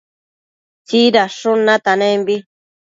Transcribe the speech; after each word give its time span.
tsibansshun 0.85 1.61
istanembi 1.75 2.35